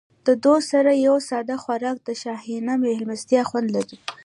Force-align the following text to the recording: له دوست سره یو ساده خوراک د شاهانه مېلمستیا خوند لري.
له 0.25 0.33
دوست 0.45 0.67
سره 0.73 0.91
یو 1.07 1.15
ساده 1.29 1.55
خوراک 1.63 1.97
د 2.03 2.09
شاهانه 2.21 2.73
مېلمستیا 2.83 3.41
خوند 3.49 3.67
لري. 3.75 3.97